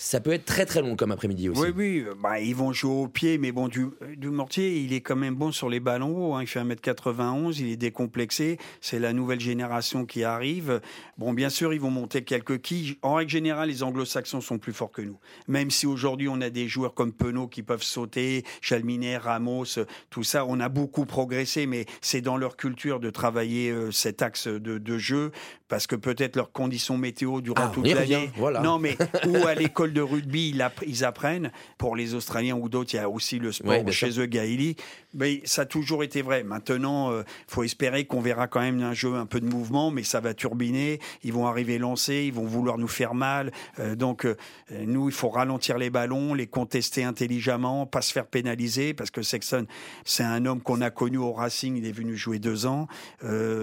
ça 0.01 0.21
peut 0.21 0.31
être 0.31 0.45
très 0.45 0.65
très 0.65 0.81
long 0.81 0.95
comme 0.95 1.11
après-midi 1.11 1.49
aussi. 1.49 1.59
Oui, 1.59 1.73
oui, 1.75 2.05
bah, 2.21 2.39
ils 2.39 2.55
vont 2.55 2.71
jouer 2.71 2.93
au 2.93 3.07
pied, 3.09 3.37
mais 3.37 3.51
bon, 3.51 3.67
du, 3.67 3.87
du 4.15 4.29
Mortier, 4.29 4.77
il 4.77 4.93
est 4.93 5.01
quand 5.01 5.17
même 5.17 5.35
bon 5.35 5.51
sur 5.51 5.67
les 5.67 5.81
ballons 5.81 6.15
hauts. 6.15 6.35
Hein. 6.35 6.43
Il 6.43 6.47
fait 6.47 6.61
1m91, 6.61 7.57
il 7.59 7.69
est 7.69 7.75
décomplexé. 7.75 8.57
C'est 8.79 8.97
la 8.97 9.11
nouvelle 9.11 9.41
génération 9.41 10.05
qui 10.05 10.23
arrive. 10.23 10.79
Bon, 11.17 11.33
bien 11.33 11.49
sûr, 11.49 11.73
ils 11.73 11.81
vont 11.81 11.91
monter 11.91 12.23
quelques 12.23 12.61
quilles. 12.61 12.95
En 13.01 13.15
règle 13.15 13.29
générale, 13.29 13.67
les 13.67 13.83
anglo-saxons 13.83 14.39
sont 14.39 14.57
plus 14.57 14.71
forts 14.71 14.93
que 14.93 15.01
nous. 15.01 15.19
Même 15.49 15.69
si 15.69 15.85
aujourd'hui, 15.85 16.29
on 16.29 16.39
a 16.39 16.49
des 16.49 16.69
joueurs 16.69 16.93
comme 16.93 17.11
Penaud 17.11 17.47
qui 17.47 17.61
peuvent 17.61 17.83
sauter, 17.83 18.45
Chalminet, 18.61 19.17
Ramos, 19.17 19.65
tout 20.09 20.23
ça, 20.23 20.45
on 20.45 20.61
a 20.61 20.69
beaucoup 20.69 21.05
progressé, 21.05 21.65
mais 21.65 21.85
c'est 21.99 22.21
dans 22.21 22.37
leur 22.37 22.55
culture 22.55 23.01
de 23.01 23.09
travailler 23.09 23.69
euh, 23.69 23.91
cet 23.91 24.21
axe 24.21 24.47
de, 24.47 24.77
de 24.77 24.97
jeu 24.97 25.31
parce 25.69 25.85
que 25.87 25.95
peut-être 25.95 26.35
leurs 26.35 26.51
conditions 26.51 26.97
météo 26.97 27.41
durant 27.41 27.65
ah, 27.65 27.71
toute 27.73 27.87
l'année. 27.87 28.31
Voilà. 28.35 28.61
Non, 28.61 28.79
mais 28.79 28.97
ou 29.27 29.45
à 29.45 29.53
l'école 29.55 29.88
de 29.93 30.01
rugby, 30.01 30.55
ils 30.85 31.05
apprennent. 31.05 31.51
Pour 31.77 31.95
les 31.95 32.13
Australiens 32.13 32.55
ou 32.55 32.69
d'autres, 32.69 32.93
il 32.93 32.97
y 32.97 32.99
a 32.99 33.09
aussi 33.09 33.39
le 33.39 33.51
sport 33.51 33.89
chez 33.91 34.19
eux, 34.19 34.25
Gaëli. 34.25 34.75
Mais 35.15 35.41
ça 35.45 35.63
a 35.63 35.65
toujours 35.65 36.03
été 36.03 36.21
vrai. 36.21 36.43
Maintenant, 36.43 37.11
il 37.11 37.15
euh, 37.15 37.23
faut 37.47 37.63
espérer 37.63 38.05
qu'on 38.05 38.21
verra 38.21 38.47
quand 38.47 38.59
même 38.59 38.81
un 38.81 38.93
jeu 38.93 39.15
un 39.15 39.25
peu 39.25 39.39
de 39.39 39.47
mouvement, 39.47 39.89
mais 39.89 40.03
ça 40.03 40.19
va 40.19 40.35
turbiner. 40.35 40.99
Ils 41.23 41.33
vont 41.33 41.47
arriver 41.47 41.79
lancés, 41.79 42.25
ils 42.27 42.33
vont 42.33 42.45
vouloir 42.45 42.77
nous 42.77 42.87
faire 42.87 43.15
mal. 43.15 43.51
Euh, 43.79 43.95
donc, 43.95 44.25
euh, 44.25 44.35
nous, 44.71 45.09
il 45.09 45.15
faut 45.15 45.29
ralentir 45.29 45.79
les 45.79 45.89
ballons, 45.89 46.35
les 46.35 46.45
contester 46.45 47.03
intelligemment, 47.03 47.87
pas 47.87 48.01
se 48.01 48.13
faire 48.13 48.27
pénaliser, 48.27 48.93
parce 48.93 49.09
que 49.09 49.23
Sexton, 49.23 49.65
c'est 50.05 50.23
un 50.23 50.45
homme 50.45 50.61
qu'on 50.61 50.81
a 50.81 50.91
connu 50.91 51.17
au 51.17 51.33
Racing. 51.33 51.75
Il 51.75 51.87
est 51.87 51.91
venu 51.91 52.15
jouer 52.15 52.37
deux 52.37 52.65
ans, 52.65 52.87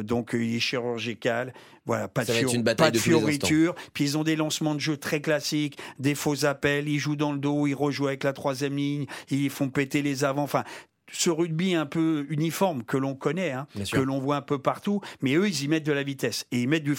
donc 0.03 0.31
il 0.33 0.57
est 0.57 0.61
chirurgical. 0.61 1.53
Voilà, 1.87 2.09
pas 2.09 2.25
de, 2.25 2.75
pas 2.75 2.91
de, 2.91 2.99
fioriture. 2.99 3.77
Puis 3.95 4.03
ils 4.03 4.19
ont 4.19 4.25
des 4.25 4.35
lancements 4.35 4.75
de 4.75 4.81
jeu 4.81 4.97
très 4.97 5.21
classiques, 5.21 5.79
des 6.01 6.16
faux 6.17 6.45
appels, 6.45 6.89
ils 6.89 6.99
jouent 6.99 7.17
dans 7.17 7.33
le 7.33 7.39
dos, 7.39 7.67
ils 7.67 7.75
rejouent 7.75 8.09
avec 8.09 8.25
la 8.25 8.33
troisième 8.33 8.77
ligne, 8.77 9.07
ils 9.31 9.51
font 9.51 9.69
péter 9.69 10.03
les 10.03 10.25
avants. 10.25 10.43
Enfin, 10.43 10.65
ce 11.13 11.31
rugby 11.31 11.75
un 11.75 11.87
peu 11.87 12.27
uniforme 12.31 12.83
que 12.83 12.97
l'on 12.97 13.15
connaît, 13.15 13.53
hein, 13.53 13.67
que 13.93 14.01
l'on 14.01 14.19
voit 14.19 14.37
un 14.37 14.43
peu 14.43 14.59
partout, 14.59 15.01
mais 15.21 15.35
eux, 15.35 15.49
ils 15.49 15.65
y 15.65 15.69
mettent 15.69 15.87
de 15.87 15.93
la 15.93 16.03
vitesse 16.03 16.47
et 16.51 16.63
ils 16.63 16.69
mettent 16.69 16.85
du, 16.85 16.97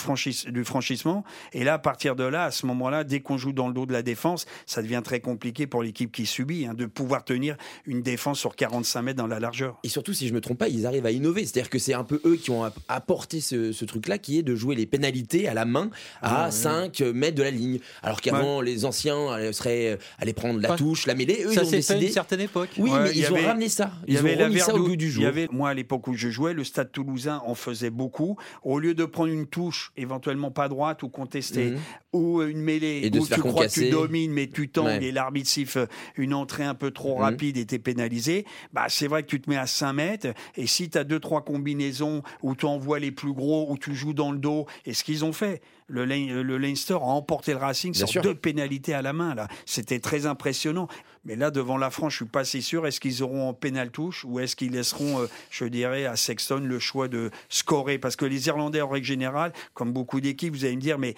du 0.52 0.64
franchissement. 0.64 1.24
Et 1.54 1.64
là, 1.64 1.76
à 1.76 1.80
partir 1.80 2.16
de 2.16 2.24
là, 2.24 2.46
à 2.46 2.52
ce 2.52 2.66
moment-là, 2.68 3.04
dès 3.04 3.20
qu'on 3.20 3.38
joue 3.38 3.54
dans 3.54 3.68
le 3.68 3.74
dos 3.74 3.86
de 3.86 3.94
la 3.94 4.02
défense, 4.04 4.46
ça 4.66 4.82
devient 4.82 5.02
très 5.04 5.20
compliqué 5.20 5.68
pour 5.68 5.84
l'équipe 5.84 6.12
qui 6.12 6.26
subit 6.26 6.66
hein, 6.66 6.74
de 6.74 6.86
pouvoir 6.86 7.26
tenir 7.26 7.58
une 7.86 8.02
défense 8.02 8.40
sur 8.40 8.56
45 8.56 9.02
mètres 9.02 9.18
dans 9.18 9.28
la 9.28 9.40
largeur. 9.40 9.78
Et 9.84 9.90
surtout, 9.90 10.14
si 10.14 10.28
je 10.28 10.34
me 10.34 10.42
trompe 10.42 10.60
pas, 10.60 10.70
ils 10.70 10.86
arrivent 10.86 11.06
à 11.06 11.12
innover. 11.12 11.46
C'est-à-dire 11.46 11.70
que 11.70 11.80
c'est 11.80 11.94
un 11.94 12.04
peu 12.04 12.22
eux 12.26 12.38
qui 12.38 12.52
ont 12.52 12.64
apporté 12.88 13.42
ce, 13.42 13.86
truc-là, 13.86 14.18
qui 14.18 14.40
est 14.40 14.44
de 14.44 14.56
jouer 14.56 14.76
les 14.76 14.86
pénalités 14.86 15.48
à 15.48 15.54
la 15.54 15.66
main 15.66 15.90
à 16.22 16.52
5 16.52 17.02
ah, 17.02 17.14
mètres 17.14 17.38
de 17.38 17.44
la 17.44 17.52
ligne. 17.52 17.80
Alors 18.04 18.22
qu'avant, 18.22 18.62
les 18.62 18.86
anciens 18.86 19.52
seraient 19.52 19.98
allaient 20.18 20.34
prendre 20.34 20.60
la 20.60 20.76
touche, 20.76 21.06
la 21.08 21.16
mêlée. 21.16 21.44
Eux, 21.46 21.54
ça 21.54 21.66
s'est 21.66 21.82
fait 21.82 21.94
à 21.94 22.02
une 22.02 22.10
certaine 22.10 22.42
époque. 22.42 22.70
Oui, 22.78 22.92
mais 23.04 23.12
ils 23.14 23.32
ont 23.32 23.42
ramené 23.42 23.70
ça 23.70 23.92
Il 24.08 24.14
y 24.14 24.18
avait 24.18 24.36
la 24.36 24.50
ça 24.60 24.76
au 24.76 24.88
du 24.96 25.06
Il 25.06 25.10
y 25.10 25.12
jour. 25.12 25.26
avait, 25.26 25.48
moi, 25.52 25.70
à 25.70 25.74
l'époque 25.74 26.08
où 26.08 26.14
je 26.14 26.30
jouais, 26.30 26.54
le 26.54 26.64
Stade 26.64 26.92
Toulousain 26.92 27.42
en 27.46 27.56
faisait 27.56 27.90
beaucoup. 27.90 28.38
Au 28.64 28.80
lieu 28.80 28.94
de 28.94 29.06
prendre 29.06 29.32
une 29.32 29.48
touche, 29.48 29.92
éventuellement 29.98 30.52
pas 30.52 30.68
droite 30.70 31.04
ou 31.04 31.10
contestée, 31.10 31.72
Mhm. 31.72 31.78
ou 32.14 32.42
une 32.42 32.62
mêlée, 32.62 33.02
Et 33.04 33.18
où 33.18 33.26
tu 33.28 33.40
crois 33.42 33.68
que 33.68 33.72
tu 33.74 33.90
domines, 33.90 34.32
mais 34.32 34.48
tu 34.48 34.70
tangles 34.70 34.88
Ouais. 34.88 35.06
et 35.06 35.12
l'arbitre 35.12 35.50
siffle 35.50 35.88
une 36.18 36.34
entrée 36.34 36.64
un 36.64 36.76
peu 36.76 36.92
trop 36.92 37.16
Mhm. 37.16 37.22
rapide 37.22 37.58
et 37.58 37.66
t'es 37.66 37.80
pénalisé, 37.80 38.46
bah, 38.74 38.86
c'est 38.90 39.08
vrai 39.08 39.24
que 39.24 39.28
tu 39.28 39.40
te 39.42 39.50
mets 39.50 39.58
à 39.58 39.68
5 39.68 39.94
mètres. 39.94 40.28
Et 40.56 40.68
si 40.68 40.90
tu 40.90 40.98
as 40.98 41.04
deux, 41.04 41.20
trois 41.20 41.44
combinaisons 41.44 42.22
où 42.44 42.56
tu 42.56 42.66
envoies 42.66 43.00
les 43.00 43.12
plus 43.12 43.34
gros, 43.34 43.72
où 43.72 43.78
tu 43.78 43.94
joues 43.96 44.14
dans 44.14 44.32
le 44.32 44.38
dos, 44.40 44.66
et 44.86 44.94
ce 44.94 45.04
qu'ils 45.04 45.24
ont 45.26 45.34
fait, 45.34 45.62
le, 45.88 46.06
le 46.06 46.58
Leinster 46.58 46.94
a 46.96 46.98
emporté 47.06 47.52
le 47.54 47.58
Racing 47.60 47.92
Bien 47.94 48.00
sur 48.00 48.10
sûr. 48.10 48.22
deux 48.22 48.36
pénalités 48.36 48.94
à 48.94 49.02
la 49.02 49.14
main. 49.14 49.36
là. 49.36 49.48
C'était 49.66 50.00
très 50.00 50.26
impressionnant. 50.26 50.88
Mais 51.26 51.36
là, 51.36 51.52
devant 51.52 51.78
la 51.78 51.90
France, 51.90 52.14
je 52.14 52.18
suis 52.18 52.26
pas 52.26 52.46
si 52.46 52.62
sûr. 52.62 52.88
Est-ce 52.88 53.00
qu'ils 53.00 53.22
auront 53.24 53.50
en 53.50 53.54
pénal 53.54 53.92
touche 53.92 54.24
ou 54.26 54.40
est-ce 54.40 54.56
qu'ils 54.56 54.72
laisseront, 54.72 55.22
euh, 55.22 55.28
je 55.50 55.66
dirais, 55.66 56.06
à 56.06 56.16
Sexton 56.16 56.60
le 56.64 56.80
choix 56.80 57.08
de 57.08 57.32
scorer? 57.50 57.98
Parce 57.98 58.16
que 58.16 58.26
les 58.26 58.48
Irlandais, 58.48 58.82
en 58.82 58.88
règle 58.88 59.06
générale, 59.06 59.52
comme 59.74 59.92
beaucoup 59.92 60.22
d'équipes, 60.22 60.54
vous 60.54 60.64
allez 60.66 60.76
me 60.76 60.82
dire, 60.82 60.98
mais 60.98 61.16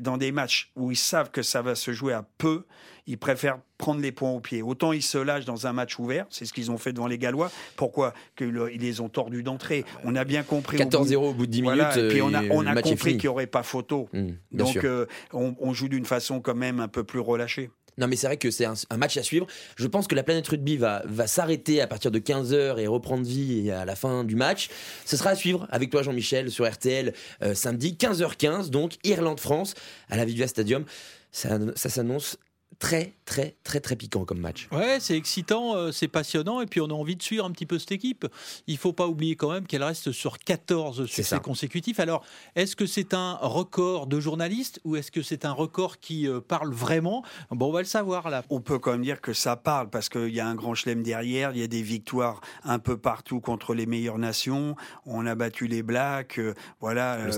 dans 0.00 0.16
des 0.16 0.32
matchs 0.32 0.70
où 0.76 0.90
ils 0.90 0.96
savent 0.96 1.30
que 1.30 1.42
ça 1.42 1.60
va 1.62 1.74
se 1.74 1.92
jouer 1.92 2.12
à 2.14 2.24
peu, 2.38 2.64
ils 3.06 3.18
préfèrent 3.18 3.58
prendre 3.78 4.00
les 4.00 4.12
points 4.12 4.30
au 4.30 4.40
pied. 4.40 4.62
Autant 4.62 4.92
ils 4.92 5.02
se 5.02 5.18
lâchent 5.18 5.44
dans 5.46 5.66
un 5.66 5.72
match 5.72 5.98
ouvert, 5.98 6.26
c'est 6.30 6.44
ce 6.44 6.52
qu'ils 6.52 6.70
ont 6.70 6.78
fait 6.78 6.92
devant 6.92 7.06
les 7.06 7.18
Gallois. 7.18 7.50
Pourquoi 7.76 8.12
que 8.36 8.44
le- 8.44 8.72
Ils 8.74 8.80
les 8.80 9.00
ont 9.00 9.08
tordus 9.08 9.42
d'entrée? 9.42 9.84
On 10.04 10.14
a 10.16 10.24
bien 10.24 10.42
compris. 10.42 10.76
au 10.76 10.80
bout- 10.80 10.84
14-0 10.90 11.28
au 11.30 11.34
bout 11.34 11.46
de 11.46 11.52
10 11.52 11.62
Voilà, 11.62 11.90
minutes. 11.94 12.04
et 12.04 12.08
puis 12.14 12.22
on 12.22 12.32
a, 12.34 12.42
on 12.50 12.66
a 12.66 12.80
compris 12.82 13.12
qu'il 13.12 13.22
n'y 13.22 13.28
aurait 13.28 13.46
pas 13.46 13.62
photo. 13.62 14.08
Mmh, 14.12 14.28
Donc 14.52 14.76
euh, 14.84 15.06
on, 15.32 15.54
on 15.60 15.72
joue 15.72 15.88
d'une 15.88 16.04
façon 16.04 16.40
quand 16.40 16.54
même 16.54 16.80
un 16.80 16.88
peu 16.88 17.04
plus 17.04 17.20
relâchée. 17.20 17.70
Non, 17.98 18.06
mais 18.06 18.16
c'est 18.16 18.28
vrai 18.28 18.36
que 18.38 18.50
c'est 18.50 18.64
un, 18.64 18.74
un 18.88 18.96
match 18.96 19.16
à 19.18 19.22
suivre. 19.22 19.46
Je 19.76 19.86
pense 19.86 20.06
que 20.06 20.14
la 20.14 20.22
planète 20.22 20.46
rugby 20.48 20.76
va, 20.78 21.02
va 21.06 21.26
s'arrêter 21.26 21.82
à 21.82 21.86
partir 21.86 22.10
de 22.10 22.18
15h 22.18 22.78
et 22.78 22.86
reprendre 22.86 23.24
vie 23.26 23.70
à 23.70 23.84
la 23.84 23.94
fin 23.96 24.24
du 24.24 24.36
match. 24.36 24.70
Ce 25.04 25.16
sera 25.18 25.30
à 25.30 25.34
suivre 25.34 25.66
avec 25.70 25.90
toi, 25.90 26.02
Jean-Michel, 26.02 26.50
sur 26.50 26.66
RTL 26.70 27.12
euh, 27.42 27.52
samedi, 27.54 27.96
15h15, 28.00 28.70
donc 28.70 28.94
Irlande-France 29.04 29.74
à 30.08 30.16
la 30.16 30.24
Vivia 30.24 30.46
Stadium. 30.46 30.84
Ça, 31.32 31.58
ça 31.74 31.88
s'annonce 31.90 32.38
très, 32.80 33.12
très, 33.26 33.54
très, 33.62 33.78
très 33.78 33.94
piquant 33.94 34.24
comme 34.24 34.40
match. 34.40 34.66
Ouais, 34.72 34.98
c'est 35.00 35.16
excitant, 35.16 35.76
euh, 35.76 35.92
c'est 35.92 36.08
passionnant, 36.08 36.60
et 36.62 36.66
puis 36.66 36.80
on 36.80 36.86
a 36.86 36.92
envie 36.94 37.14
de 37.14 37.22
suivre 37.22 37.44
un 37.44 37.50
petit 37.52 37.66
peu 37.66 37.78
cette 37.78 37.92
équipe. 37.92 38.26
Il 38.66 38.78
faut 38.78 38.94
pas 38.94 39.06
oublier 39.06 39.36
quand 39.36 39.52
même 39.52 39.66
qu'elle 39.66 39.84
reste 39.84 40.10
sur 40.12 40.38
14 40.38 41.02
C'est 41.02 41.06
succès 41.06 41.22
ça. 41.22 41.38
consécutifs. 41.38 42.00
Alors, 42.00 42.24
est-ce 42.56 42.74
que 42.74 42.86
c'est 42.86 43.12
un 43.14 43.34
record 43.34 44.06
de 44.06 44.18
journalistes 44.18 44.80
ou 44.84 44.96
est-ce 44.96 45.12
que 45.12 45.20
c'est 45.22 45.44
un 45.44 45.52
record 45.52 46.00
qui 46.00 46.26
euh, 46.26 46.40
parle 46.40 46.72
vraiment? 46.72 47.22
Bon, 47.50 47.68
on 47.68 47.72
va 47.72 47.80
le 47.80 47.84
savoir 47.84 48.30
là. 48.30 48.42
On 48.48 48.60
peut 48.62 48.78
quand 48.78 48.92
même 48.92 49.02
dire 49.02 49.20
que 49.20 49.34
ça 49.34 49.56
parle 49.56 49.90
parce 49.90 50.08
qu'il 50.08 50.30
y 50.34 50.40
a 50.40 50.46
un 50.48 50.54
grand 50.54 50.74
chelem 50.74 51.02
derrière, 51.02 51.52
il 51.52 51.58
y 51.60 51.62
a 51.62 51.66
des 51.68 51.82
victoires 51.82 52.40
un 52.64 52.78
peu 52.78 52.96
partout 52.96 53.40
contre 53.40 53.74
les 53.74 53.84
meilleures 53.84 54.18
nations. 54.18 54.74
On 55.04 55.26
a 55.26 55.34
battu 55.34 55.66
les 55.66 55.82
Blacks, 55.82 56.38
euh, 56.38 56.54
voilà, 56.80 57.16
euh, 57.16 57.30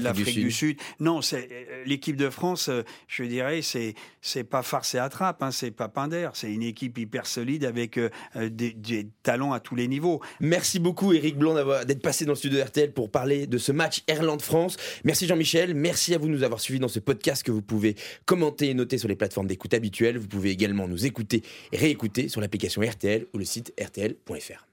l'Afrique 0.00 0.34
du 0.34 0.40
du 0.42 0.50
Sud. 0.50 0.78
Non, 0.98 1.22
c'est 1.22 1.48
euh, 1.52 1.84
l'équipe 1.86 2.16
de 2.16 2.28
France. 2.28 2.68
euh, 2.68 2.82
Je 3.06 3.22
dirais, 3.22 3.62
c'est 3.62 3.94
c'est 4.20 4.42
pas 4.42 4.62
farce 4.64 4.79
et 4.94 4.98
attrape, 4.98 5.42
hein, 5.42 5.50
c'est 5.50 5.70
Pinder. 5.70 6.30
C'est 6.34 6.52
une 6.52 6.62
équipe 6.62 6.98
hyper 6.98 7.26
solide 7.26 7.64
avec 7.64 7.96
euh, 7.96 8.10
euh, 8.36 8.48
des, 8.48 9.08
talents 9.22 9.52
à 9.52 9.60
tous 9.60 9.74
les 9.74 9.88
niveaux. 9.88 10.20
Merci 10.40 10.78
beaucoup 10.78 11.12
Eric 11.12 11.36
Blanc 11.36 11.54
d'avoir- 11.54 11.84
d'être 11.84 12.02
passé 12.02 12.24
dans 12.24 12.32
le 12.32 12.36
studio 12.36 12.62
RTL 12.64 12.92
pour 12.92 13.10
parler 13.10 13.46
de 13.46 13.58
ce 13.58 13.72
match 13.72 14.02
Irlande-France. 14.08 14.76
Merci 15.04 15.26
Jean-Michel, 15.26 15.74
merci 15.74 16.14
à 16.14 16.18
vous 16.18 16.26
de 16.26 16.32
nous 16.32 16.42
avoir 16.42 16.60
suivis 16.60 16.80
dans 16.80 16.88
ce 16.88 16.98
podcast 16.98 17.42
que 17.42 17.52
vous 17.52 17.62
pouvez 17.62 17.96
commenter 18.24 18.70
et 18.70 18.74
noter 18.74 18.98
sur 18.98 19.08
les 19.08 19.16
plateformes 19.16 19.46
d'écoute 19.46 19.74
habituelles. 19.74 20.18
Vous 20.18 20.28
pouvez 20.28 20.50
également 20.50 20.88
nous 20.88 21.06
écouter 21.06 21.42
et 21.72 21.76
réécouter 21.76 22.28
sur 22.28 22.40
l'application 22.40 22.82
RTL 22.82 23.26
ou 23.34 23.38
le 23.38 23.44
site 23.44 23.72
rtl.fr. 23.80 24.69